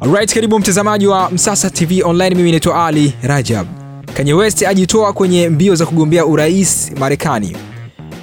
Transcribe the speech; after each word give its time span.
Alright, 0.00 0.34
karibu 0.34 0.58
mtazamaji 0.58 1.06
wa 1.06 1.30
Msasa 1.30 1.70
TV 1.70 2.02
Online, 2.02 2.34
mimi 2.34 2.50
naitwa 2.50 2.86
Ali 2.86 3.12
Rajab. 3.22 3.66
Kanye 4.14 4.32
West 4.32 4.62
ajitoa 4.62 5.12
kwenye 5.12 5.48
mbio 5.48 5.74
za 5.74 5.86
kugombea 5.86 6.26
urais 6.26 6.92
Marekani. 6.98 7.56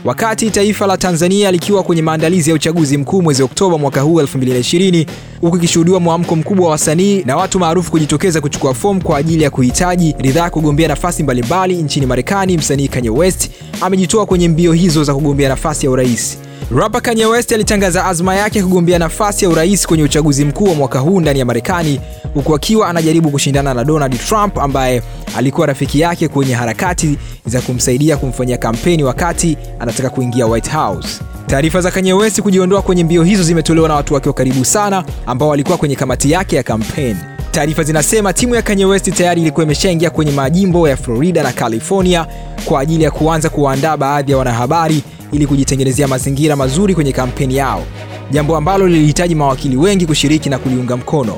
Wakati 0.05 0.51
taifa 0.51 0.87
la 0.87 0.97
Tanzania 0.97 1.51
likiwa 1.51 1.83
kwenye 1.83 2.01
maandalizi 2.01 2.49
ya 2.49 2.55
uchaguzi 2.55 2.97
mkuu 2.97 3.21
mwezi 3.21 3.43
Oktoba 3.43 3.77
mwaka 3.77 4.01
huu 4.01 4.21
2020, 4.21 5.05
huku 5.41 5.57
ikishuhudiwa 5.57 5.99
mwamko 5.99 6.35
mkubwa 6.35 6.65
wa 6.65 6.71
wasanii 6.71 7.23
na 7.23 7.37
watu 7.37 7.59
maarufu 7.59 7.91
kujitokeza 7.91 8.41
kuchukua 8.41 8.73
fomu 8.73 9.03
kwa 9.03 9.17
ajili 9.17 9.43
ya 9.43 9.49
kuhitaji 9.49 10.15
ridhaa 10.19 10.49
kugombea 10.49 10.87
nafasi 10.87 11.23
mbalimbali 11.23 11.75
nchini 11.75 12.05
Marekani, 12.05 12.57
msanii 12.57 12.87
Kanye 12.87 13.09
West 13.09 13.51
amejitoa 13.81 14.25
kwenye 14.25 14.49
mbio 14.49 14.73
hizo 14.73 15.03
za 15.03 15.13
kugombea 15.13 15.49
nafasi 15.49 15.85
ya 15.85 15.91
urais. 15.91 16.37
Rapa 16.77 17.01
Kanye 17.01 17.25
West 17.25 17.51
alitangaza 17.51 18.05
azma 18.05 18.35
yake 18.35 18.63
kugombea 18.63 18.99
nafasi 18.99 19.45
ya 19.45 19.51
urais 19.51 19.87
kwenye 19.87 20.03
uchaguzi 20.03 20.45
mkuu 20.45 20.63
wa 20.63 20.73
mwaka 20.75 20.99
huu 20.99 21.19
ndani 21.21 21.39
ya 21.39 21.45
Marekani, 21.45 21.99
huku 22.33 22.55
akiwa 22.55 22.89
anajaribu 22.89 23.29
kushindana 23.31 23.73
na 23.73 23.83
Donald 23.83 24.19
Trump 24.27 24.57
ambaye 24.57 25.01
alikuwa 25.37 25.67
rafiki 25.67 25.99
yake 25.99 26.27
kwenye 26.27 26.53
harakati 26.53 27.17
za 27.45 27.61
kumsaidia 27.61 28.17
kumfanyia 28.17 28.57
kampeni 28.57 29.03
wakati 29.03 29.57
anataka 29.79 30.09
kuingia 30.09 30.47
White 30.47 30.71
House. 30.71 31.21
Taarifa 31.47 31.81
za 31.81 31.91
Kanye 31.91 32.13
West 32.13 32.41
kujiondoa 32.41 32.81
kwenye 32.81 33.03
mbio 33.03 33.23
hizo 33.23 33.43
zimetolewa 33.43 33.87
na 33.87 33.95
watu 33.95 34.13
wake 34.13 34.29
wa 34.29 34.33
karibu 34.35 34.65
sana 34.65 35.03
ambao 35.25 35.49
walikuwa 35.49 35.77
kwenye 35.77 35.95
kamati 35.95 36.31
yake 36.31 36.55
ya 36.55 36.63
kampeni. 36.63 37.19
Taarifa 37.51 37.83
zinasema 37.83 38.33
timu 38.33 38.55
ya 38.55 38.61
Kanye 38.61 38.85
West 38.85 39.13
tayari 39.13 39.41
ilikuwa 39.41 39.65
imeshaingia 39.65 40.09
kwenye 40.09 40.31
majimbo 40.31 40.89
ya 40.89 40.97
Florida 40.97 41.43
na 41.43 41.51
California 41.53 42.25
kwa 42.65 42.79
ajili 42.81 43.03
ya 43.03 43.11
kuanza 43.11 43.49
kuwaandaa 43.49 43.97
baadhi 43.97 44.31
ya 44.31 44.37
wanahabari 44.37 45.03
ili 45.31 45.47
kujitengenezea 45.47 46.07
mazingira 46.07 46.55
mazuri 46.55 46.95
kwenye 46.95 47.11
kampeni 47.11 47.55
yao, 47.55 47.83
jambo 48.31 48.57
ambalo 48.57 48.87
lilihitaji 48.87 49.35
mawakili 49.35 49.77
wengi 49.77 50.05
kushiriki 50.05 50.49
na 50.49 50.57
kuliunga 50.57 50.97
mkono. 50.97 51.37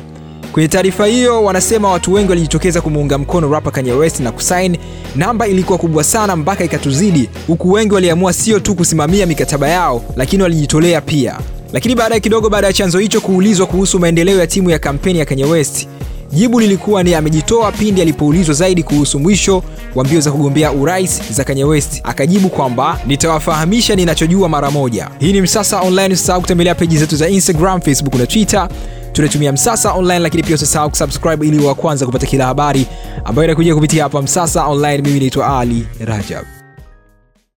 Kwenye 0.51 0.67
taarifa 0.67 1.05
hiyo 1.05 1.43
wanasema 1.43 1.91
watu 1.91 2.13
wengi 2.13 2.29
walijitokeza 2.29 2.81
kumuunga 2.81 3.17
mkono 3.17 3.49
rapa 3.51 3.71
Kanye 3.71 3.91
West 3.91 4.19
na 4.19 4.31
kusaini. 4.31 4.79
Namba 5.15 5.47
ilikuwa 5.47 5.77
kubwa 5.77 6.03
sana 6.03 6.35
mpaka 6.35 6.63
ikatuzidi, 6.63 7.29
huku 7.47 7.71
wengi 7.71 7.93
waliamua 7.93 8.33
sio 8.33 8.59
tu 8.59 8.75
kusimamia 8.75 9.25
mikataba 9.25 9.67
yao, 9.69 10.03
lakini 10.15 10.43
walijitolea 10.43 11.01
pia. 11.01 11.39
Lakini 11.73 11.95
baadaye 11.95 12.21
kidogo, 12.21 12.49
baada 12.49 12.67
ya 12.67 12.73
chanzo 12.73 12.99
hicho 12.99 13.21
kuulizwa 13.21 13.67
kuhusu 13.67 13.99
maendeleo 13.99 14.39
ya 14.39 14.47
timu 14.47 14.69
ya 14.69 14.79
kampeni 14.79 15.19
ya 15.19 15.25
Kanye 15.25 15.43
West, 15.45 15.87
jibu 16.31 16.59
lilikuwa 16.59 17.03
ni 17.03 17.15
amejitoa 17.15 17.71
pindi 17.71 18.01
alipoulizwa 18.01 18.53
zaidi 18.55 18.83
kuhusu 18.83 19.19
mwisho 19.19 19.63
wa 19.95 20.03
mbio 20.03 20.19
za 20.21 20.31
kugombea 20.31 20.71
urais 20.71 21.21
za 21.33 21.43
Kanye 21.43 21.63
West, 21.63 22.01
akajibu 22.03 22.49
kwamba 22.49 22.99
nitawafahamisha 23.07 23.95
ninachojua 23.95 24.49
mara 24.49 24.71
moja. 24.71 25.09
Hii 25.19 25.33
ni 25.33 25.41
Msasa 25.41 25.81
Online, 25.81 26.13
usisahau 26.13 26.41
kutembelea 26.41 26.75
peji 26.75 26.97
zetu 26.97 27.15
za 27.15 27.29
Instagram, 27.29 27.81
Facebook 27.81 28.15
na 28.15 28.25
Twitter. 28.27 28.69
Tunatumia 29.13 29.51
Msasa 29.51 29.91
Online, 29.93 30.19
lakini 30.19 30.43
pia 30.43 30.55
usisahau 30.55 30.89
kusubscribe 30.89 31.47
ili 31.47 31.65
wa 31.65 31.75
kwanza 31.75 32.05
kupata 32.05 32.25
kila 32.27 32.45
habari 32.45 32.87
ambayo 33.25 33.45
inakuja 33.47 33.75
kupitia 33.75 34.03
hapa 34.03 34.21
Msasa 34.21 34.65
Online. 34.65 34.97
Mimi 35.01 35.19
naitwa 35.19 35.59
Ali 35.59 35.87
Rajab. 35.99 36.56